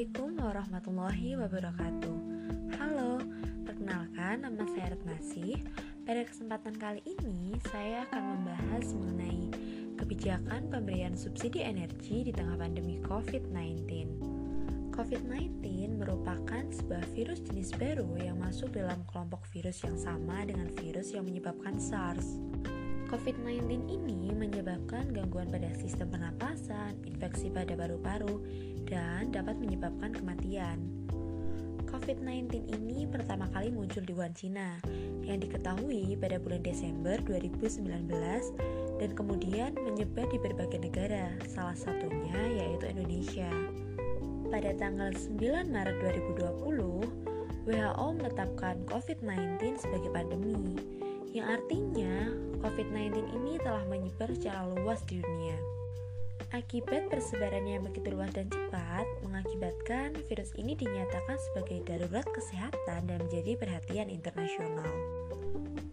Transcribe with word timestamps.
Assalamualaikum 0.00 0.32
warahmatullahi 0.40 1.28
wabarakatuh. 1.36 2.16
Halo, 2.80 3.20
perkenalkan 3.68 4.40
nama 4.40 4.64
saya 4.72 4.96
Retnasih 4.96 5.60
Pada 6.08 6.24
kesempatan 6.24 6.74
kali 6.80 7.04
ini 7.04 7.60
saya 7.68 8.08
akan 8.08 8.22
membahas 8.32 8.96
mengenai 8.96 9.52
kebijakan 10.00 10.72
pemberian 10.72 11.12
subsidi 11.12 11.60
energi 11.60 12.24
di 12.24 12.32
tengah 12.32 12.56
pandemi 12.56 12.96
COVID-19 13.04 13.84
COVID-19 14.96 15.68
merupakan 16.00 16.64
sebuah 16.72 17.04
virus 17.12 17.44
jenis 17.44 17.76
baru 17.76 18.08
yang 18.24 18.40
masuk 18.40 18.72
dalam 18.72 19.04
kelompok 19.04 19.44
virus 19.52 19.84
yang 19.84 20.00
sama 20.00 20.48
dengan 20.48 20.72
virus 20.80 21.12
yang 21.12 21.28
menyebabkan 21.28 21.76
SARS 21.76 22.40
COVID-19 23.10 23.90
ini 23.90 24.30
menyebabkan 24.30 25.10
gangguan 25.10 25.50
pada 25.50 25.66
sistem 25.74 26.14
pernapasan, 26.14 26.94
infeksi 27.02 27.50
pada 27.50 27.74
paru-paru, 27.74 28.38
dan 28.86 29.34
dapat 29.34 29.58
menyebabkan 29.58 30.14
kematian. 30.14 30.78
COVID-19 31.90 32.70
ini 32.70 33.10
pertama 33.10 33.50
kali 33.50 33.74
muncul 33.74 34.06
di 34.06 34.14
Wuhan, 34.14 34.30
Cina, 34.30 34.78
yang 35.26 35.42
diketahui 35.42 36.14
pada 36.22 36.38
bulan 36.38 36.62
Desember 36.62 37.18
2019 37.26 37.82
dan 39.02 39.10
kemudian 39.18 39.74
menyebar 39.74 40.30
di 40.30 40.38
berbagai 40.38 40.78
negara, 40.78 41.34
salah 41.50 41.74
satunya 41.74 42.62
yaitu 42.62 42.94
Indonesia. 42.94 43.50
Pada 44.54 44.70
tanggal 44.78 45.10
9 45.18 45.66
Maret 45.66 45.98
2020, 45.98 47.66
WHO 47.66 48.06
menetapkan 48.22 48.86
COVID-19 48.86 49.82
sebagai 49.82 50.14
pandemi 50.14 50.78
yang 51.30 51.46
artinya 51.58 52.34
COVID-19 52.60 53.32
ini 53.40 53.56
telah 53.56 53.80
menyebar 53.88 54.28
secara 54.36 54.68
luas 54.68 55.00
di 55.08 55.24
dunia. 55.24 55.56
Akibat 56.50 57.08
persebarannya 57.08 57.78
yang 57.80 57.84
begitu 57.88 58.12
luas 58.12 58.34
dan 58.36 58.50
cepat, 58.52 59.06
mengakibatkan 59.24 60.18
virus 60.28 60.50
ini 60.58 60.76
dinyatakan 60.76 61.38
sebagai 61.50 61.80
darurat 61.88 62.26
kesehatan 62.26 63.06
dan 63.06 63.18
menjadi 63.22 63.56
perhatian 63.56 64.12
internasional. 64.12 64.92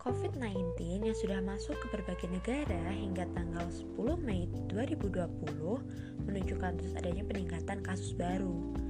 COVID-19 0.02 1.08
yang 1.08 1.16
sudah 1.16 1.40
masuk 1.44 1.76
ke 1.78 1.88
berbagai 1.94 2.28
negara 2.32 2.84
hingga 2.90 3.28
tanggal 3.32 3.68
10 3.70 4.18
Mei 4.24 4.50
2020 4.72 6.26
menunjukkan 6.26 6.72
terus 6.80 6.94
adanya 7.00 7.24
peningkatan 7.28 7.80
kasus 7.86 8.12
baru. 8.18 8.87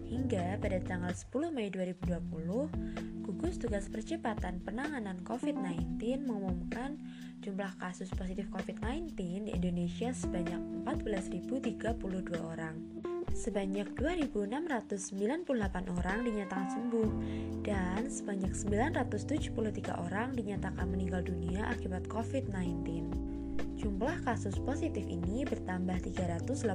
Hingga 0.07 0.63
pada 0.63 0.79
tanggal 0.79 1.11
10 1.11 1.51
Mei 1.51 1.67
2020, 1.67 3.27
gugus 3.27 3.59
tugas 3.59 3.91
percepatan 3.91 4.63
penanganan 4.63 5.19
COVID-19 5.27 5.99
mengumumkan 6.23 6.95
jumlah 7.39 7.71
kasus 7.79 8.11
positif 8.11 8.51
COVID-19 8.51 9.15
di 9.47 9.51
Indonesia 9.55 10.11
sebanyak 10.11 10.59
14.032 10.83 12.35
orang. 12.35 12.75
Sebanyak 13.31 13.95
2.698 13.95 15.47
orang 15.87 16.19
dinyatakan 16.27 16.67
sembuh 16.67 17.11
dan 17.63 18.11
sebanyak 18.11 18.51
973 18.51 20.03
orang 20.03 20.35
dinyatakan 20.35 20.83
meninggal 20.91 21.23
dunia 21.23 21.71
akibat 21.71 22.03
COVID-19. 22.11 23.07
Jumlah 23.79 24.19
kasus 24.27 24.59
positif 24.59 25.07
ini 25.07 25.47
bertambah 25.47 26.11
387 26.11 26.67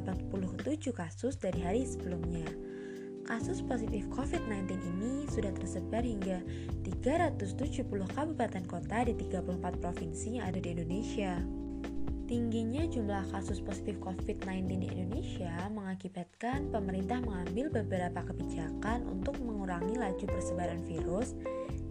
kasus 0.97 1.37
dari 1.37 1.61
hari 1.61 1.85
sebelumnya 1.85 2.49
kasus 3.25 3.65
positif 3.65 4.05
COVID-19 4.13 4.77
ini 4.97 5.25
sudah 5.33 5.51
tersebar 5.57 6.05
hingga 6.05 6.45
370 6.85 7.89
kabupaten 7.89 8.65
kota 8.69 9.09
di 9.09 9.17
34 9.17 9.81
provinsi 9.81 10.39
yang 10.39 10.45
ada 10.53 10.61
di 10.61 10.77
Indonesia. 10.77 11.41
Tingginya 12.25 12.89
jumlah 12.89 13.29
kasus 13.37 13.61
positif 13.61 14.01
COVID-19 14.01 14.81
di 14.81 14.89
Indonesia 14.89 15.53
mengakibatkan 15.69 16.73
pemerintah 16.73 17.21
mengambil 17.21 17.69
beberapa 17.69 18.25
kebijakan 18.25 19.05
untuk 19.05 19.37
mengurangi 19.45 20.01
laju 20.01 20.25
persebaran 20.25 20.81
virus 20.89 21.37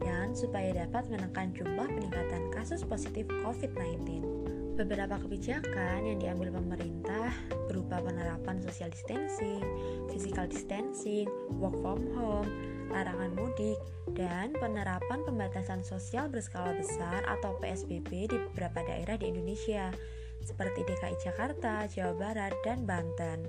dan 0.01 0.33
supaya 0.33 0.73
dapat 0.73 1.05
menekan 1.13 1.53
jumlah 1.53 1.85
peningkatan 1.85 2.49
kasus 2.49 2.81
positif 2.81 3.29
COVID-19. 3.45 4.42
Beberapa 4.73 5.21
kebijakan 5.21 6.01
yang 6.01 6.17
diambil 6.17 6.49
pemerintah 6.57 7.29
berupa 7.69 8.01
penerapan 8.01 8.57
social 8.65 8.89
distancing, 8.89 9.61
physical 10.09 10.49
distancing, 10.49 11.29
work 11.61 11.77
from 11.85 12.09
home, 12.17 12.49
larangan 12.89 13.37
mudik, 13.37 13.77
dan 14.17 14.49
penerapan 14.57 15.21
pembatasan 15.29 15.85
sosial 15.85 16.25
berskala 16.25 16.73
besar 16.73 17.21
atau 17.29 17.53
PSBB 17.61 18.33
di 18.33 18.37
beberapa 18.49 18.81
daerah 18.81 19.13
di 19.13 19.29
Indonesia, 19.29 19.93
seperti 20.41 20.81
DKI 20.89 21.21
Jakarta, 21.21 21.85
Jawa 21.85 22.17
Barat, 22.17 22.57
dan 22.65 22.89
Banten. 22.89 23.45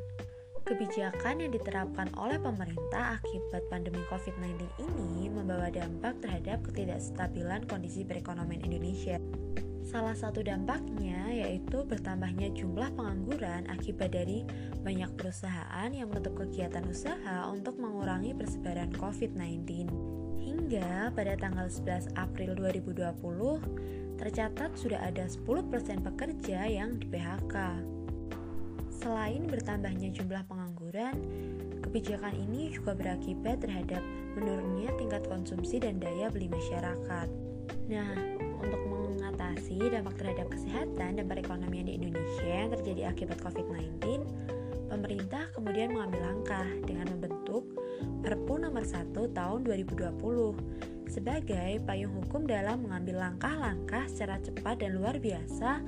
Kebijakan 0.69 1.41
yang 1.41 1.57
diterapkan 1.57 2.13
oleh 2.21 2.37
pemerintah 2.37 3.17
akibat 3.17 3.65
pandemi 3.73 4.05
COVID-19 4.13 4.61
ini 4.77 5.33
membawa 5.33 5.73
dampak 5.73 6.21
terhadap 6.21 6.61
ketidakstabilan 6.69 7.65
kondisi 7.65 8.05
perekonomian 8.05 8.61
Indonesia. 8.61 9.17
Salah 9.85 10.17
satu 10.17 10.41
dampaknya 10.41 11.29
yaitu 11.29 11.85
bertambahnya 11.85 12.49
jumlah 12.57 12.89
pengangguran 12.97 13.69
akibat 13.69 14.17
dari 14.17 14.41
banyak 14.81 15.13
perusahaan 15.13 15.89
yang 15.93 16.09
menutup 16.09 16.41
kegiatan 16.41 16.89
usaha 16.89 17.45
untuk 17.53 17.77
mengurangi 17.77 18.33
persebaran 18.33 18.89
COVID-19. 18.97 19.85
Hingga 20.41 21.13
pada 21.13 21.37
tanggal 21.37 21.69
11 21.69 22.17
April 22.17 22.57
2020, 22.57 24.17
tercatat 24.17 24.73
sudah 24.81 25.05
ada 25.05 25.29
10% 25.29 26.01
pekerja 26.01 26.65
yang 26.65 26.97
di 26.97 27.05
PHK. 27.05 27.57
Selain 29.05 29.45
bertambahnya 29.45 30.09
jumlah 30.17 30.49
pengangguran, 30.49 31.13
kebijakan 31.85 32.33
ini 32.33 32.73
juga 32.73 32.97
berakibat 32.97 33.61
terhadap 33.61 34.01
menurunnya 34.33 34.97
tingkat 34.97 35.29
konsumsi 35.29 35.77
dan 35.77 36.01
daya 36.01 36.33
beli 36.33 36.49
masyarakat. 36.49 37.29
Nah, 37.93 38.17
untuk 38.65 38.81
mengatasi 39.15 39.79
dampak 39.91 40.19
terhadap 40.19 40.51
kesehatan 40.51 41.19
dan 41.19 41.25
perekonomian 41.25 41.87
di 41.87 41.97
Indonesia 41.99 42.45
yang 42.47 42.71
terjadi 42.75 43.03
akibat 43.15 43.39
COVID-19, 43.41 44.27
pemerintah 44.91 45.49
kemudian 45.55 45.95
mengambil 45.95 46.21
langkah 46.35 46.67
dengan 46.85 47.11
membentuk 47.15 47.65
Perpu 48.25 48.57
nomor 48.59 48.83
1 48.83 49.13
tahun 49.15 49.61
2020 49.69 50.17
sebagai 51.07 51.79
payung 51.85 52.17
hukum 52.25 52.49
dalam 52.49 52.83
mengambil 52.83 53.29
langkah-langkah 53.29 54.09
secara 54.11 54.41
cepat 54.41 54.81
dan 54.83 54.97
luar 54.97 55.21
biasa 55.21 55.79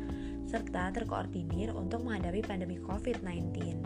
serta 0.47 0.95
terkoordinir 0.95 1.75
untuk 1.75 2.07
menghadapi 2.07 2.47
pandemi 2.47 2.79
COVID-19. 2.79 3.83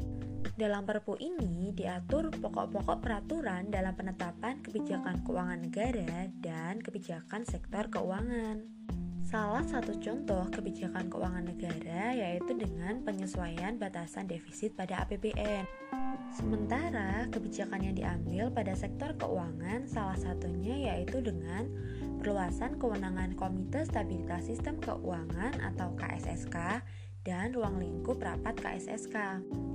Dalam 0.60 0.84
Perpu 0.84 1.16
ini 1.16 1.72
diatur 1.72 2.28
pokok-pokok 2.28 3.00
peraturan 3.00 3.72
dalam 3.72 3.96
penetapan 3.96 4.60
kebijakan 4.60 5.24
keuangan 5.24 5.60
negara 5.64 6.28
dan 6.36 6.84
kebijakan 6.84 7.48
sektor 7.48 7.88
keuangan. 7.88 8.68
Salah 9.30 9.62
satu 9.62 9.94
contoh 10.02 10.42
kebijakan 10.50 11.06
keuangan 11.06 11.46
negara 11.46 12.10
yaitu 12.18 12.50
dengan 12.50 12.98
penyesuaian 13.06 13.78
batasan 13.78 14.26
defisit 14.26 14.74
pada 14.74 15.06
APBN. 15.06 15.70
Sementara 16.34 17.30
kebijakan 17.30 17.78
yang 17.78 17.94
diambil 17.94 18.50
pada 18.50 18.74
sektor 18.74 19.14
keuangan 19.14 19.86
salah 19.86 20.18
satunya 20.18 20.90
yaitu 20.90 21.22
dengan 21.22 21.70
perluasan 22.18 22.74
kewenangan 22.82 23.38
Komite 23.38 23.86
Stabilitas 23.86 24.50
Sistem 24.50 24.82
Keuangan 24.82 25.62
atau 25.62 25.94
KSSK 25.94 26.82
dan 27.22 27.54
ruang 27.54 27.78
lingkup 27.78 28.18
rapat 28.18 28.58
KSSK, 28.58 29.14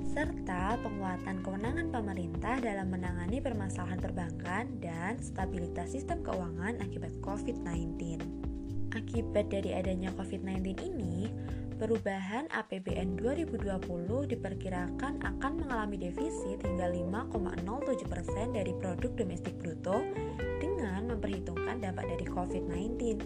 serta 0.03 0.75
penguatan 0.83 1.39
kewenangan 1.39 1.95
pemerintah 1.95 2.59
dalam 2.59 2.91
menangani 2.91 3.39
permasalahan 3.39 4.03
perbankan 4.03 4.83
dan 4.83 5.15
stabilitas 5.23 5.95
sistem 5.95 6.19
keuangan 6.27 6.75
akibat 6.83 7.15
COVID-19. 7.23 8.44
Akibat 8.95 9.51
dari 9.51 9.75
adanya 9.75 10.09
COVID-19 10.15 10.71
ini, 10.87 11.27
Perubahan 11.75 12.47
APBN 12.55 13.19
2020 13.19 13.67
diperkirakan 14.31 15.19
akan 15.19 15.51
mengalami 15.59 15.99
defisit 15.99 16.63
hingga 16.63 16.87
5,07% 16.87 18.55
dari 18.55 18.71
produk 18.79 19.11
domestik 19.11 19.59
bruto 19.59 20.07
dengan 20.63 21.11
memperhitungkan 21.11 21.83
dampak 21.83 22.07
dari 22.15 22.23
COVID-19 22.31 23.19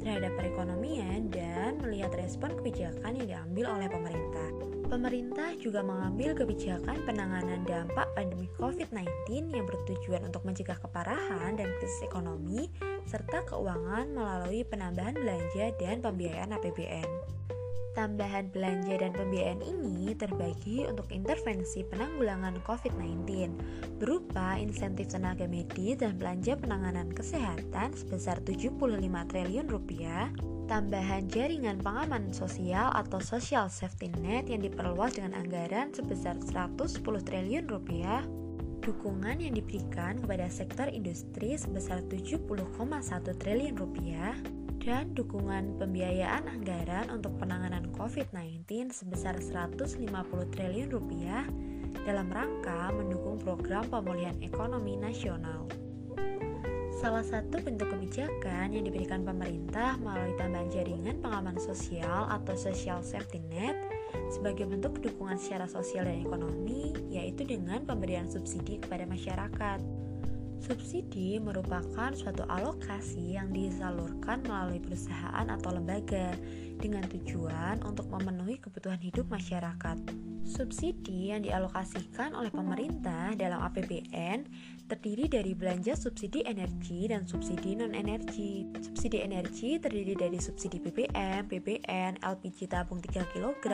terhadap 0.00 0.32
perekonomian 0.40 1.28
dan 1.28 1.76
melihat 1.84 2.12
respon 2.16 2.56
kebijakan 2.58 3.20
yang 3.20 3.26
diambil 3.28 3.78
oleh 3.78 3.88
pemerintah. 3.88 4.48
Pemerintah 4.90 5.54
juga 5.62 5.86
mengambil 5.86 6.34
kebijakan 6.34 7.06
penanganan 7.06 7.62
dampak 7.62 8.10
pandemi 8.18 8.50
COVID-19 8.58 9.54
yang 9.54 9.62
bertujuan 9.62 10.26
untuk 10.26 10.42
mencegah 10.42 10.82
keparahan 10.82 11.54
dan 11.54 11.70
krisis 11.78 12.02
ekonomi 12.02 12.66
serta 13.06 13.46
keuangan 13.46 14.10
melalui 14.10 14.66
penambahan 14.66 15.14
belanja 15.14 15.70
dan 15.78 16.02
pembiayaan 16.02 16.58
APBN. 16.58 17.39
Tambahan 17.90 18.54
belanja 18.54 19.02
dan 19.02 19.10
pembiayaan 19.10 19.66
ini 19.66 20.14
terbagi 20.14 20.86
untuk 20.86 21.10
intervensi 21.10 21.82
penanggulangan 21.82 22.62
COVID-19 22.62 23.26
berupa 23.98 24.54
insentif 24.54 25.10
tenaga 25.10 25.50
medis 25.50 25.98
dan 25.98 26.14
belanja 26.14 26.54
penanganan 26.54 27.10
kesehatan 27.10 27.90
sebesar 27.98 28.38
75 28.46 28.78
triliun 29.34 29.66
rupiah, 29.66 30.30
tambahan 30.70 31.26
jaringan 31.34 31.82
pengaman 31.82 32.30
sosial 32.30 32.94
atau 32.94 33.18
social 33.18 33.66
safety 33.66 34.06
net 34.22 34.46
yang 34.46 34.62
diperluas 34.62 35.18
dengan 35.18 35.34
anggaran 35.34 35.90
sebesar 35.90 36.38
110 36.38 37.02
triliun 37.02 37.66
rupiah, 37.66 38.22
dukungan 38.86 39.42
yang 39.42 39.58
diberikan 39.58 40.22
kepada 40.22 40.46
sektor 40.46 40.86
industri 40.86 41.58
sebesar 41.58 42.06
70,1 42.06 42.46
triliun 43.34 43.74
rupiah, 43.74 44.38
dan 44.80 45.12
dukungan 45.12 45.76
pembiayaan 45.76 46.48
anggaran 46.48 47.12
untuk 47.12 47.36
penanganan 47.36 47.92
COVID-19 47.92 48.90
sebesar 48.90 49.36
150 49.36 50.08
triliun 50.56 50.88
rupiah 50.88 51.44
dalam 52.08 52.32
rangka 52.32 52.88
mendukung 52.96 53.36
program 53.36 53.84
pemulihan 53.92 54.36
ekonomi 54.40 54.96
nasional. 54.96 55.68
Salah 57.00 57.24
satu 57.24 57.60
bentuk 57.64 57.92
kebijakan 57.92 58.76
yang 58.76 58.84
diberikan 58.84 59.24
pemerintah 59.24 59.96
melalui 60.00 60.36
tambahan 60.36 60.68
jaringan 60.68 61.16
pengaman 61.20 61.56
sosial 61.56 62.28
atau 62.28 62.52
social 62.56 63.00
safety 63.00 63.40
net 63.48 63.76
sebagai 64.28 64.68
bentuk 64.68 65.00
dukungan 65.00 65.40
secara 65.40 65.64
sosial 65.64 66.04
dan 66.04 66.20
ekonomi, 66.20 66.92
yaitu 67.08 67.46
dengan 67.48 67.88
pemberian 67.88 68.28
subsidi 68.28 68.80
kepada 68.80 69.08
masyarakat. 69.08 69.99
Subsidi 70.60 71.40
merupakan 71.40 72.12
suatu 72.12 72.44
alokasi 72.44 73.32
yang 73.40 73.48
disalurkan 73.48 74.44
melalui 74.44 74.76
perusahaan 74.76 75.48
atau 75.48 75.72
lembaga 75.72 76.36
dengan 76.76 77.00
tujuan 77.08 77.80
untuk 77.80 78.12
memenuhi 78.12 78.60
kebutuhan 78.60 79.00
hidup 79.00 79.24
masyarakat. 79.32 79.96
Subsidi 80.44 81.32
yang 81.32 81.48
dialokasikan 81.48 82.36
oleh 82.36 82.52
pemerintah 82.52 83.32
dalam 83.40 83.64
APBN 83.72 84.44
terdiri 84.84 85.32
dari 85.32 85.56
belanja 85.56 85.96
subsidi 85.96 86.44
energi 86.44 87.08
dan 87.08 87.24
subsidi 87.24 87.80
non-energi. 87.80 88.68
Subsidi 88.84 89.24
energi 89.24 89.80
terdiri 89.80 90.12
dari 90.12 90.36
subsidi 90.36 90.76
BBM, 90.76 91.48
BBN, 91.48 92.20
LPG 92.20 92.68
tabung 92.68 93.00
3 93.00 93.32
kg, 93.32 93.64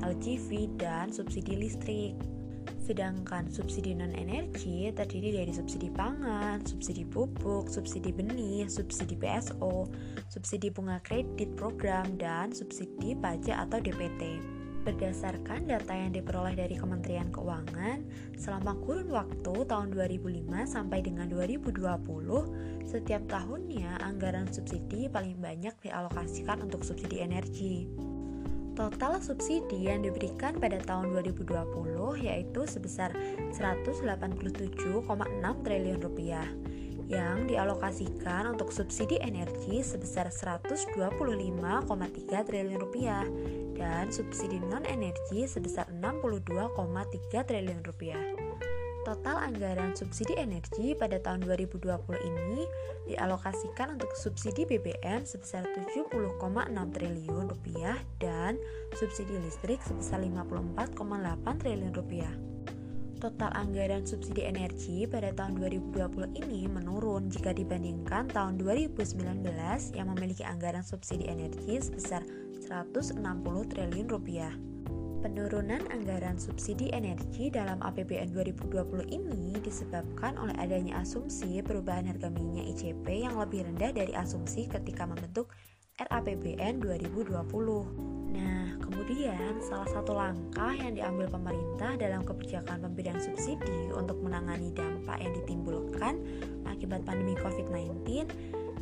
LGV, 0.00 0.80
dan 0.80 1.12
subsidi 1.12 1.60
listrik. 1.60 2.41
Sedangkan 2.82 3.46
subsidi 3.46 3.94
non-energi 3.94 4.90
terdiri 4.90 5.38
dari 5.38 5.54
subsidi 5.54 5.86
pangan, 5.86 6.66
subsidi 6.66 7.06
pupuk, 7.06 7.70
subsidi 7.70 8.10
benih, 8.10 8.66
subsidi 8.66 9.14
PSO, 9.14 9.86
subsidi 10.26 10.66
bunga 10.74 10.98
kredit 11.06 11.54
program, 11.54 12.18
dan 12.18 12.50
subsidi 12.50 13.14
pajak 13.14 13.70
atau 13.70 13.78
DPT. 13.78 14.42
Berdasarkan 14.82 15.70
data 15.70 15.94
yang 15.94 16.10
diperoleh 16.10 16.58
dari 16.58 16.74
Kementerian 16.74 17.30
Keuangan, 17.30 18.02
selama 18.34 18.74
kurun 18.82 19.14
waktu 19.14 19.62
tahun 19.62 19.94
2005 19.94 20.42
sampai 20.66 21.06
dengan 21.06 21.30
2020, 21.30 21.70
setiap 22.82 23.22
tahunnya 23.30 24.02
anggaran 24.02 24.50
subsidi 24.50 25.06
paling 25.06 25.38
banyak 25.38 25.78
dialokasikan 25.86 26.66
untuk 26.66 26.82
subsidi 26.82 27.22
energi. 27.22 27.86
Total 28.72 29.20
subsidi 29.20 29.84
yang 29.84 30.00
diberikan 30.00 30.56
pada 30.56 30.80
tahun 30.80 31.12
2020 31.12 32.24
yaitu 32.24 32.64
sebesar 32.64 33.12
187,6 33.52 34.00
triliun 35.60 36.00
rupiah 36.00 36.48
yang 37.12 37.44
dialokasikan 37.44 38.56
untuk 38.56 38.72
subsidi 38.72 39.20
energi 39.20 39.84
sebesar 39.84 40.32
125,3 40.32 40.96
triliun 42.48 42.80
rupiah 42.80 43.28
dan 43.76 44.08
subsidi 44.08 44.56
non-energi 44.64 45.44
sebesar 45.44 45.92
62,3 45.92 47.44
triliun 47.44 47.84
rupiah. 47.84 48.41
Total 49.02 49.34
anggaran 49.34 49.98
subsidi 49.98 50.38
energi 50.38 50.94
pada 50.94 51.18
tahun 51.18 51.42
2020 51.42 51.90
ini 52.22 52.62
dialokasikan 53.10 53.98
untuk 53.98 54.14
subsidi 54.14 54.62
BBM 54.62 55.26
sebesar 55.26 55.66
70,6 55.74 56.38
triliun 56.94 57.50
rupiah 57.50 57.98
dan 58.22 58.54
subsidi 58.94 59.42
listrik 59.42 59.82
sebesar 59.82 60.22
54,8 60.22 60.94
triliun 61.66 61.90
rupiah. 61.98 62.30
Total 63.18 63.50
anggaran 63.58 64.06
subsidi 64.06 64.46
energi 64.46 65.10
pada 65.10 65.34
tahun 65.34 65.58
2020 65.58 66.38
ini 66.38 66.70
menurun 66.70 67.26
jika 67.26 67.50
dibandingkan 67.50 68.30
tahun 68.30 68.62
2019 68.62 69.18
yang 69.98 70.06
memiliki 70.14 70.46
anggaran 70.46 70.86
subsidi 70.86 71.26
energi 71.26 71.82
sebesar 71.82 72.22
160 72.70 73.18
triliun 73.66 74.06
rupiah. 74.06 74.71
Penurunan 75.22 75.86
anggaran 75.94 76.34
subsidi 76.34 76.90
energi 76.90 77.46
dalam 77.46 77.78
APBN 77.78 78.34
2020 78.34 79.06
ini 79.06 79.54
disebabkan 79.62 80.34
oleh 80.34 80.50
adanya 80.58 80.98
asumsi 80.98 81.62
perubahan 81.62 82.10
harga 82.10 82.26
minyak 82.26 82.74
ICP 82.74 83.22
yang 83.22 83.38
lebih 83.38 83.62
rendah 83.62 83.94
dari 83.94 84.10
asumsi 84.18 84.66
ketika 84.66 85.06
membentuk 85.06 85.54
RAPBN 86.02 86.82
2020. 86.82 87.38
Nah, 88.34 88.74
kemudian 88.82 89.62
salah 89.62 89.86
satu 89.94 90.10
langkah 90.10 90.74
yang 90.74 90.98
diambil 90.98 91.30
pemerintah 91.30 91.94
dalam 92.02 92.26
kebijakan 92.26 92.82
pemberian 92.82 93.22
subsidi 93.22 93.94
untuk 93.94 94.18
menangani 94.18 94.74
dampak 94.74 95.22
yang 95.22 95.30
ditimbulkan 95.38 96.18
akibat 96.66 97.06
pandemi 97.06 97.38
COVID-19 97.38 98.26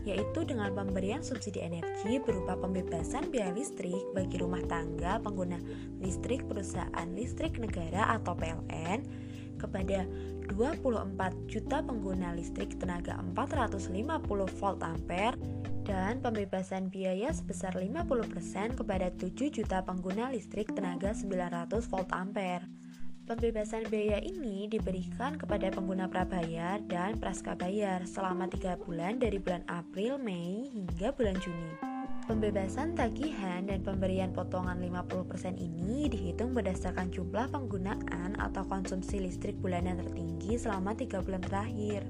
yaitu 0.09 0.47
dengan 0.49 0.73
pemberian 0.73 1.21
subsidi 1.21 1.61
energi 1.61 2.17
berupa 2.23 2.57
pembebasan 2.57 3.29
biaya 3.29 3.53
listrik 3.53 4.01
bagi 4.17 4.41
rumah 4.41 4.63
tangga 4.67 5.21
pengguna 5.21 5.61
listrik 6.01 6.45
perusahaan 6.49 7.09
listrik 7.13 7.61
negara 7.61 8.17
atau 8.17 8.33
PLN 8.33 9.05
kepada 9.61 10.09
24 10.49 11.13
juta 11.47 11.85
pengguna 11.85 12.33
listrik 12.33 12.81
tenaga 12.81 13.21
450 13.37 13.93
volt 14.57 14.81
ampere 14.81 15.37
dan 15.85 16.23
pembebasan 16.25 16.89
biaya 16.89 17.29
sebesar 17.35 17.77
50% 17.77 18.81
kepada 18.81 19.13
7 19.13 19.53
juta 19.53 19.85
pengguna 19.85 20.33
listrik 20.33 20.73
tenaga 20.73 21.13
900 21.13 21.69
volt 21.93 22.11
ampere. 22.15 22.80
Pembebasan 23.31 23.87
biaya 23.87 24.19
ini 24.27 24.67
diberikan 24.67 25.39
kepada 25.39 25.71
pengguna 25.71 26.11
prabayar 26.11 26.83
dan 26.91 27.15
praskabayar 27.15 28.03
selama 28.03 28.51
3 28.51 28.75
bulan 28.83 29.23
dari 29.23 29.39
bulan 29.39 29.63
April, 29.71 30.19
Mei, 30.19 30.67
hingga 30.75 31.15
bulan 31.15 31.39
Juni. 31.39 31.79
Pembebasan 32.27 32.99
tagihan 32.99 33.63
dan 33.71 33.87
pemberian 33.87 34.35
potongan 34.35 34.83
50% 34.83 35.63
ini 35.63 36.11
dihitung 36.11 36.59
berdasarkan 36.59 37.15
jumlah 37.15 37.47
penggunaan 37.55 38.35
atau 38.35 38.67
konsumsi 38.67 39.23
listrik 39.23 39.55
bulanan 39.63 40.03
tertinggi 40.03 40.59
selama 40.59 40.99
3 40.99 41.23
bulan 41.23 41.43
terakhir. 41.47 42.03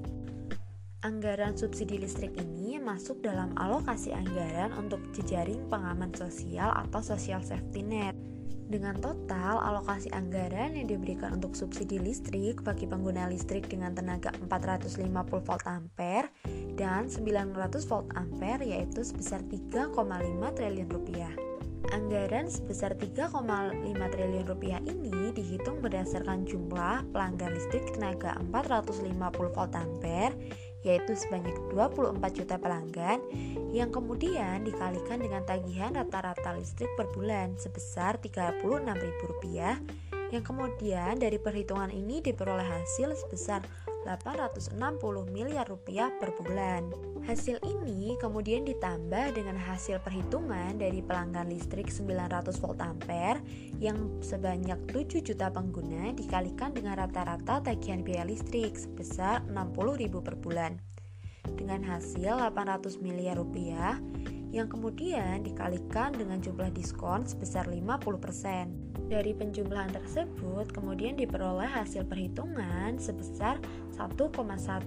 Anggaran 1.05 1.53
subsidi 1.53 2.01
listrik 2.01 2.33
ini 2.33 2.81
masuk 2.81 3.21
dalam 3.21 3.53
alokasi 3.61 4.09
anggaran 4.09 4.73
untuk 4.73 4.97
jejaring 5.13 5.69
pengaman 5.69 6.09
sosial 6.17 6.73
atau 6.73 6.97
social 7.05 7.45
safety 7.45 7.85
net 7.85 8.30
dengan 8.71 8.95
total 9.03 9.59
alokasi 9.59 10.07
anggaran 10.15 10.79
yang 10.79 10.87
diberikan 10.87 11.35
untuk 11.35 11.53
subsidi 11.53 11.99
listrik 11.99 12.63
bagi 12.63 12.87
pengguna 12.87 13.27
listrik 13.27 13.67
dengan 13.67 13.91
tenaga 13.91 14.31
450 14.47 15.03
volt 15.27 15.63
ampere 15.67 16.31
dan 16.79 17.11
900 17.11 17.51
volt 17.91 18.07
ampere 18.15 18.63
yaitu 18.63 19.03
sebesar 19.03 19.43
3,5 19.43 19.91
triliun 20.55 20.87
rupiah. 20.87 21.35
Anggaran 21.91 22.47
sebesar 22.47 22.95
3,5 22.95 23.35
triliun 23.91 24.45
rupiah 24.47 24.79
ini 24.87 25.35
dihitung 25.35 25.83
berdasarkan 25.83 26.47
jumlah 26.47 27.03
pelanggan 27.11 27.51
listrik 27.51 27.83
tenaga 27.91 28.39
450 28.49 29.11
volt 29.51 29.73
ampere 29.75 30.31
yaitu 30.81 31.13
sebanyak 31.13 31.53
24 31.73 32.17
juta 32.33 32.55
pelanggan 32.57 33.21
yang 33.71 33.93
kemudian 33.93 34.65
dikalikan 34.65 35.21
dengan 35.21 35.45
tagihan 35.45 35.93
rata-rata 35.93 36.57
listrik 36.57 36.89
per 36.97 37.07
bulan 37.13 37.55
sebesar 37.57 38.17
Rp36.000 38.21 40.01
yang 40.31 40.47
kemudian 40.47 41.19
dari 41.19 41.35
perhitungan 41.35 41.91
ini 41.91 42.23
diperoleh 42.23 42.63
hasil 42.63 43.19
sebesar 43.19 43.61
860 44.07 44.79
miliar 45.29 45.67
rupiah 45.67 46.09
per 46.17 46.33
bulan. 46.33 46.89
Hasil 47.27 47.61
ini 47.61 48.17
kemudian 48.17 48.65
ditambah 48.65 49.37
dengan 49.37 49.59
hasil 49.59 50.01
perhitungan 50.01 50.79
dari 50.79 51.05
pelanggan 51.05 51.51
listrik 51.51 51.91
900 51.91 52.57
volt 52.63 52.81
ampere 52.81 53.43
yang 53.81 54.21
sebanyak 54.21 54.77
7 54.93 55.25
juta 55.25 55.49
pengguna 55.49 56.13
dikalikan 56.13 56.69
dengan 56.69 57.01
rata-rata 57.01 57.65
tagihan 57.65 58.05
biaya 58.05 58.29
listrik 58.29 58.77
sebesar 58.77 59.41
60.000 59.49 60.21
per 60.21 60.37
bulan. 60.37 60.77
Dengan 61.57 61.81
hasil 61.81 62.37
800 62.37 63.01
miliar 63.01 63.41
rupiah, 63.41 63.97
yang 64.53 64.69
kemudian 64.69 65.41
dikalikan 65.41 66.13
dengan 66.13 66.37
jumlah 66.37 66.69
diskon 66.75 67.25
sebesar 67.25 67.65
50%. 67.65 69.09
Dari 69.09 69.31
penjumlahan 69.33 69.91
tersebut, 69.91 70.71
kemudian 70.71 71.17
diperoleh 71.17 71.67
hasil 71.67 72.05
perhitungan 72.05 73.01
sebesar 73.01 73.57
1,1 73.97 74.29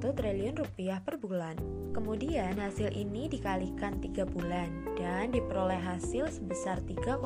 triliun 0.01 0.55
rupiah 0.55 1.03
per 1.03 1.19
bulan. 1.19 1.59
Kemudian 1.93 2.57
hasil 2.63 2.93
ini 2.95 3.27
dikalikan 3.27 3.99
3 4.01 4.25
bulan 4.25 4.97
dan 4.97 5.35
diperoleh 5.35 5.81
hasil 5.81 6.31
sebesar 6.31 6.81
3,2 6.85 7.21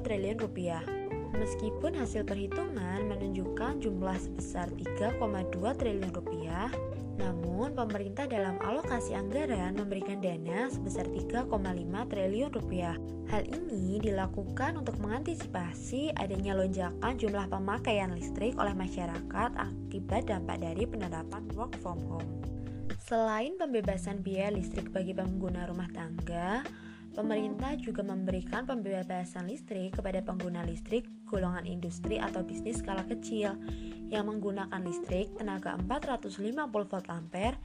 triliun 0.00 0.38
rupiah. 0.40 0.99
Meskipun 1.34 1.94
hasil 1.94 2.26
perhitungan 2.26 3.06
menunjukkan 3.06 3.80
jumlah 3.82 4.18
sebesar 4.18 4.66
3,2 4.74 5.20
triliun 5.78 6.10
rupiah, 6.10 6.70
namun, 7.20 7.76
pemerintah 7.76 8.24
dalam 8.24 8.56
alokasi 8.64 9.12
anggaran 9.12 9.76
memberikan 9.76 10.24
dana 10.24 10.72
sebesar 10.72 11.04
3,5 11.04 11.52
triliun 12.08 12.48
rupiah. 12.48 12.96
Hal 13.28 13.44
ini 13.44 14.00
dilakukan 14.00 14.80
untuk 14.80 14.96
mengantisipasi 15.04 16.16
adanya 16.16 16.56
lonjakan 16.56 17.20
jumlah 17.20 17.46
pemakaian 17.52 18.16
listrik 18.16 18.56
oleh 18.56 18.72
masyarakat 18.72 19.50
akibat 19.52 20.32
dampak 20.32 20.64
dari 20.64 20.88
penerapan 20.88 21.44
work 21.52 21.76
from 21.84 22.00
home. 22.08 22.40
Selain 23.04 23.52
pembebasan 23.60 24.24
biaya 24.24 24.56
listrik 24.56 24.88
bagi 24.88 25.12
pengguna 25.12 25.68
rumah 25.68 25.92
tangga, 25.92 26.64
Pemerintah 27.20 27.76
juga 27.76 28.00
memberikan 28.00 28.64
pembebasan 28.64 29.44
listrik 29.44 29.92
kepada 29.92 30.24
pengguna 30.24 30.64
listrik 30.64 31.04
golongan 31.28 31.68
industri 31.68 32.16
atau 32.16 32.40
bisnis 32.40 32.80
skala 32.80 33.04
kecil 33.04 33.60
yang 34.08 34.24
menggunakan 34.24 34.80
listrik 34.80 35.28
tenaga 35.36 35.76
450 35.84 36.56
volt 36.64 37.12
ampere 37.12 37.60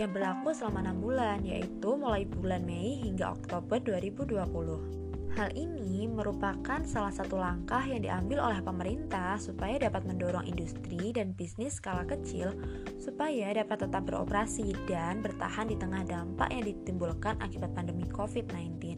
yang 0.00 0.08
berlaku 0.08 0.56
selama 0.56 0.88
6 0.88 1.04
bulan 1.04 1.44
yaitu 1.44 2.00
mulai 2.00 2.24
bulan 2.24 2.64
Mei 2.64 3.04
hingga 3.04 3.36
Oktober 3.36 3.76
2020. 3.76 5.04
Hal 5.34 5.50
ini 5.58 6.06
merupakan 6.06 6.78
salah 6.86 7.10
satu 7.10 7.34
langkah 7.34 7.82
yang 7.82 8.06
diambil 8.06 8.38
oleh 8.38 8.62
pemerintah 8.62 9.34
supaya 9.34 9.82
dapat 9.82 10.06
mendorong 10.06 10.46
industri 10.46 11.10
dan 11.10 11.34
bisnis 11.34 11.82
skala 11.82 12.06
kecil 12.06 12.54
supaya 13.02 13.50
dapat 13.50 13.82
tetap 13.82 14.06
beroperasi 14.06 14.70
dan 14.86 15.26
bertahan 15.26 15.66
di 15.66 15.74
tengah 15.74 16.06
dampak 16.06 16.54
yang 16.54 16.70
ditimbulkan 16.70 17.34
akibat 17.42 17.74
pandemi 17.74 18.06
COVID-19. 18.14 18.93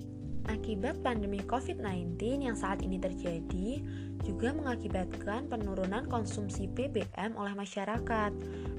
Akibat 0.47 1.03
pandemi 1.03 1.43
COVID-19 1.43 2.19
yang 2.47 2.55
saat 2.55 2.83
ini 2.83 3.03
terjadi 3.03 3.83
juga 4.23 4.55
mengakibatkan 4.55 5.51
penurunan 5.51 6.07
konsumsi 6.07 6.71
BBM 6.71 7.35
oleh 7.35 7.55
masyarakat 7.55 8.31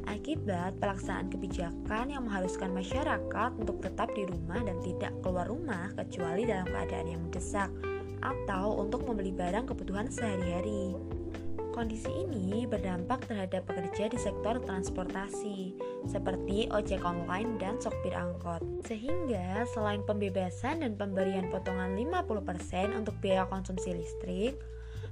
akibat 0.07 0.79
pelaksanaan 0.79 1.27
kebijakan 1.27 2.11
yang 2.11 2.23
mengharuskan 2.23 2.71
masyarakat 2.71 3.51
untuk 3.59 3.83
tetap 3.83 4.07
di 4.15 4.23
rumah 4.23 4.63
dan 4.63 4.79
tidak 4.79 5.11
keluar 5.19 5.47
rumah 5.51 5.91
kecuali 5.99 6.47
dalam 6.47 6.67
keadaan 6.71 7.07
yang 7.11 7.21
mendesak 7.27 7.69
atau 8.23 8.81
untuk 8.81 9.03
membeli 9.05 9.35
barang 9.35 9.67
kebutuhan 9.67 10.07
sehari-hari. 10.09 10.95
Kondisi 11.77 12.09
ini 12.09 12.65
berdampak 12.65 13.29
terhadap 13.29 13.69
pekerja 13.69 14.09
di 14.09 14.17
sektor 14.17 14.57
transportasi, 14.65 15.77
seperti 16.09 16.65
ojek 16.73 17.05
online 17.05 17.61
dan 17.61 17.77
sopir 17.77 18.17
angkot. 18.17 18.65
Sehingga 18.89 19.61
selain 19.77 20.01
pembebasan 20.01 20.81
dan 20.81 20.97
pemberian 20.97 21.53
potongan 21.53 21.93
50% 21.93 22.97
untuk 22.97 23.13
biaya 23.21 23.45
konsumsi 23.45 23.93
listrik, 23.93 24.57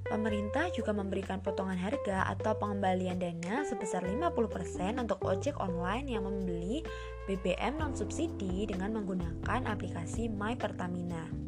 pemerintah 0.10 0.74
juga 0.74 0.90
memberikan 0.90 1.38
potongan 1.38 1.78
harga 1.78 2.34
atau 2.34 2.58
pengembalian 2.58 3.22
dana 3.22 3.62
sebesar 3.62 4.02
50% 4.02 4.98
untuk 4.98 5.22
ojek 5.22 5.54
online 5.62 6.18
yang 6.18 6.26
membeli 6.26 6.82
BBM 7.30 7.78
non-subsidi 7.78 8.74
dengan 8.74 8.98
menggunakan 8.98 9.70
aplikasi 9.70 10.34
My 10.34 10.58
Pertamina 10.58 11.45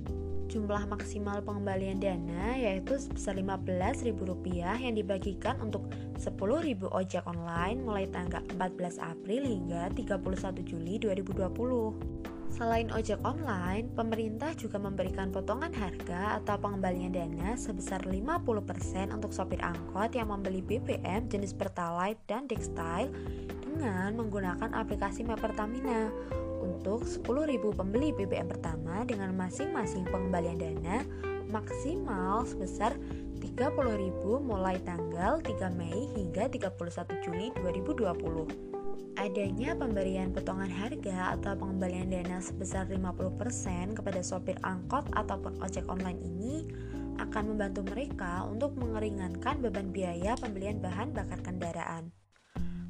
jumlah 0.57 0.89
maksimal 0.89 1.37
pengembalian 1.45 2.01
dana 2.01 2.57
yaitu 2.57 2.97
sebesar 2.97 3.37
Rp15.000 3.37 4.17
yang 4.81 4.97
dibagikan 4.97 5.53
untuk 5.61 5.85
10.000 6.17 6.81
ojek 6.89 7.21
online 7.29 7.85
mulai 7.85 8.09
tanggal 8.09 8.41
14 8.57 8.97
April 8.97 9.45
hingga 9.45 9.93
31 9.93 10.17
Juli 10.65 10.97
2020. 10.97 12.49
Selain 12.49 12.89
ojek 12.89 13.21
online, 13.21 13.85
pemerintah 13.93 14.49
juga 14.57 14.81
memberikan 14.81 15.29
potongan 15.29 15.69
harga 15.77 16.41
atau 16.41 16.57
pengembalian 16.57 17.13
dana 17.13 17.53
sebesar 17.53 18.01
50% 18.09 19.13
untuk 19.13 19.29
sopir 19.29 19.61
angkot 19.61 20.17
yang 20.17 20.33
membeli 20.33 20.65
BBM 20.65 21.29
jenis 21.29 21.53
Pertalite 21.53 22.17
dan 22.25 22.49
Dextile 22.49 23.13
dengan 23.61 24.17
menggunakan 24.17 24.73
aplikasi 24.73 25.21
My 25.21 25.37
Pertamina 25.37 26.09
untuk 26.59 27.05
10.000 27.05 27.23
pembeli 27.73 28.13
BBM 28.13 28.49
pertama 28.49 29.05
dengan 29.07 29.33
masing-masing 29.37 30.05
pengembalian 30.09 30.59
dana 30.59 31.05
maksimal 31.47 32.43
sebesar 32.43 32.95
30.000 33.39 33.63
mulai 34.41 34.77
tanggal 34.83 35.39
3 35.39 35.77
Mei 35.77 36.09
hingga 36.17 36.51
31 36.51 37.23
Juli 37.23 37.47
2020. 37.61 38.77
Adanya 39.17 39.73
pemberian 39.73 40.29
potongan 40.29 40.69
harga 40.69 41.33
atau 41.33 41.57
pengembalian 41.57 42.13
dana 42.13 42.37
sebesar 42.37 42.85
50% 42.85 43.97
kepada 43.97 44.21
sopir 44.21 44.57
angkot 44.61 45.09
ataupun 45.17 45.57
ojek 45.61 45.89
online 45.89 46.21
ini 46.21 46.69
akan 47.17 47.53
membantu 47.53 47.81
mereka 47.89 48.45
untuk 48.45 48.77
mengeringankan 48.77 49.57
beban 49.57 49.89
biaya 49.89 50.37
pembelian 50.37 50.77
bahan 50.77 51.17
bakar 51.17 51.41
kendaraan. 51.41 52.13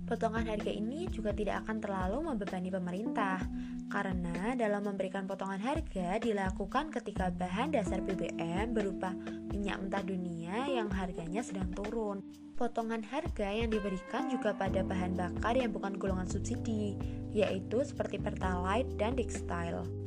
Potongan 0.07 0.47
harga 0.47 0.71
ini 0.71 1.03
juga 1.11 1.35
tidak 1.35 1.67
akan 1.67 1.83
terlalu 1.83 2.31
membebani 2.31 2.71
pemerintah, 2.71 3.43
karena 3.91 4.55
dalam 4.55 4.87
memberikan 4.87 5.27
potongan 5.27 5.59
harga 5.59 6.15
dilakukan 6.23 6.95
ketika 6.95 7.27
bahan 7.27 7.75
dasar 7.75 7.99
BBM 7.99 8.71
berupa 8.71 9.11
minyak 9.51 9.83
mentah 9.83 10.03
dunia 10.07 10.63
yang 10.71 10.87
harganya 10.95 11.43
sedang 11.43 11.75
turun. 11.75 12.23
Potongan 12.55 13.03
harga 13.03 13.51
yang 13.51 13.67
diberikan 13.67 14.31
juga 14.31 14.55
pada 14.55 14.79
bahan 14.79 15.19
bakar 15.19 15.59
yang 15.59 15.75
bukan 15.75 15.99
golongan 15.99 16.31
subsidi, 16.31 16.95
yaitu 17.35 17.83
seperti 17.83 18.15
Pertalite 18.15 18.95
dan 18.95 19.11
Dextile. 19.11 20.06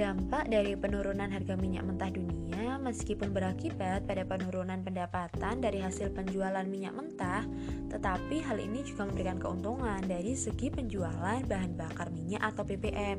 Dampak 0.00 0.48
dari 0.48 0.72
penurunan 0.80 1.28
harga 1.28 1.60
minyak 1.60 1.84
mentah 1.84 2.08
dunia 2.08 2.80
meskipun 2.80 3.36
berakibat 3.36 4.08
pada 4.08 4.24
penurunan 4.24 4.80
pendapatan 4.80 5.60
dari 5.60 5.84
hasil 5.84 6.16
penjualan 6.16 6.64
minyak 6.64 6.96
mentah, 6.96 7.44
tetapi 7.92 8.40
hal 8.40 8.56
ini 8.56 8.80
juga 8.80 9.04
memberikan 9.04 9.36
keuntungan 9.36 10.00
dari 10.08 10.32
segi 10.32 10.72
penjualan 10.72 11.44
bahan 11.44 11.76
bakar 11.76 12.08
minyak 12.16 12.40
atau 12.40 12.64
BBM 12.64 13.18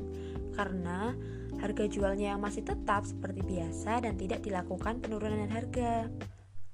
karena 0.57 1.13
harga 1.61 1.85
jualnya 1.85 2.33
yang 2.33 2.41
masih 2.41 2.65
tetap 2.65 3.05
seperti 3.05 3.45
biasa 3.45 4.01
dan 4.01 4.17
tidak 4.17 4.41
dilakukan 4.41 5.05
penurunan 5.05 5.53
harga. 5.53 6.09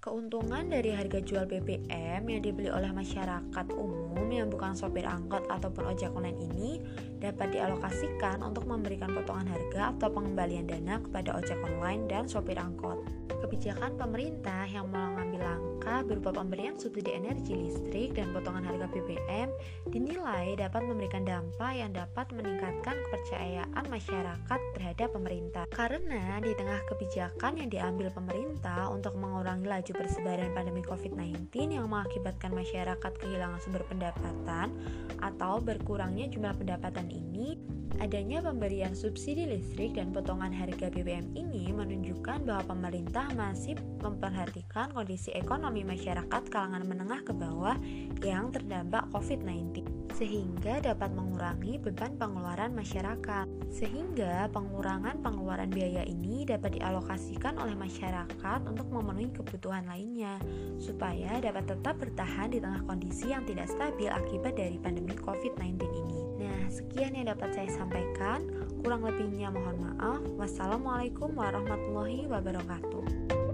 Keuntungan 0.07 0.71
dari 0.71 0.95
harga 0.95 1.19
jual 1.19 1.43
BBM 1.51 2.23
yang 2.31 2.39
dibeli 2.39 2.71
oleh 2.71 2.95
masyarakat 2.95 3.67
umum 3.75 4.23
yang 4.31 4.47
bukan 4.47 4.71
sopir 4.71 5.03
angkot 5.03 5.43
ataupun 5.51 5.83
ojek 5.83 6.15
online 6.15 6.39
ini 6.47 6.79
dapat 7.19 7.51
dialokasikan 7.51 8.39
untuk 8.39 8.71
memberikan 8.71 9.11
potongan 9.11 9.51
harga 9.51 9.91
atau 9.91 10.07
pengembalian 10.07 10.63
dana 10.63 11.03
kepada 11.03 11.35
ojek 11.35 11.59
online 11.59 12.07
dan 12.07 12.23
sopir 12.23 12.55
angkot. 12.55 13.03
Kebijakan 13.27 13.99
pemerintah 13.99 14.63
yang 14.71 14.87
mengambil 14.87 15.43
langkah 15.43 15.76
berupa 16.07 16.35
pemberian 16.35 16.75
subsidi 16.75 17.15
energi 17.15 17.55
listrik 17.55 18.15
dan 18.15 18.31
potongan 18.35 18.63
harga 18.63 18.87
BBM 18.91 19.49
dinilai 19.89 20.59
dapat 20.59 20.83
memberikan 20.83 21.23
dampak 21.23 21.73
yang 21.75 21.91
dapat 21.95 22.27
meningkatkan 22.35 22.95
kepercayaan 23.07 23.85
masyarakat 23.87 24.59
terhadap 24.75 25.09
pemerintah. 25.15 25.65
Karena 25.71 26.39
di 26.43 26.51
tengah 26.53 26.79
kebijakan 26.91 27.59
yang 27.59 27.69
diambil 27.71 28.11
pemerintah 28.11 28.91
untuk 28.91 29.15
mengurangi 29.15 29.67
laju 29.67 29.91
persebaran 29.95 30.51
pandemi 30.51 30.83
COVID-19 30.83 31.51
yang 31.73 31.87
mengakibatkan 31.87 32.51
masyarakat 32.51 33.11
kehilangan 33.19 33.59
sumber 33.63 33.83
pendapatan 33.87 34.75
atau 35.23 35.59
berkurangnya 35.63 36.29
jumlah 36.29 36.53
pendapatan 36.55 37.09
ini, 37.09 37.57
adanya 37.97 38.45
pemberian 38.45 38.93
subsidi 38.93 39.49
listrik 39.49 39.97
dan 39.97 40.13
potongan 40.13 40.53
harga 40.53 40.93
BBM 40.93 41.33
ini 41.33 41.73
menunjukkan 41.73 42.45
bahwa 42.45 42.63
pemerintah 42.77 43.25
masih 43.33 43.73
memperhatikan 44.01 44.93
kondisi 44.93 45.33
ekonomi 45.77 45.93
masyarakat 45.93 46.43
kalangan 46.49 46.83
menengah 46.89 47.21
ke 47.21 47.33
bawah 47.37 47.77
yang 48.25 48.49
terdampak 48.49 49.05
COVID-19 49.13 49.85
sehingga 50.17 50.81
dapat 50.81 51.13
mengurangi 51.13 51.77
beban 51.77 52.17
pengeluaran 52.17 52.73
masyarakat. 52.73 53.45
Sehingga 53.69 54.49
pengurangan 54.49 55.21
pengeluaran 55.21 55.69
biaya 55.69 56.01
ini 56.09 56.41
dapat 56.49 56.81
dialokasikan 56.81 57.61
oleh 57.61 57.77
masyarakat 57.77 58.59
untuk 58.65 58.89
memenuhi 58.89 59.29
kebutuhan 59.29 59.85
lainnya, 59.85 60.41
supaya 60.81 61.37
dapat 61.37 61.69
tetap 61.69 62.01
bertahan 62.01 62.49
di 62.49 62.57
tengah 62.57 62.81
kondisi 62.89 63.29
yang 63.29 63.45
tidak 63.45 63.69
stabil 63.69 64.09
akibat 64.09 64.57
dari 64.57 64.81
pandemi 64.81 65.13
COVID-19 65.13 65.77
ini. 65.85 66.21
Nah, 66.41 66.65
sekian 66.73 67.13
yang 67.13 67.29
dapat 67.29 67.53
saya 67.53 67.69
sampaikan. 67.69 68.41
Kurang 68.81 69.05
lebihnya 69.05 69.53
mohon 69.53 69.77
maaf. 69.85 70.25
Wassalamualaikum 70.41 71.37
warahmatullahi 71.37 72.25
wabarakatuh. 72.25 73.46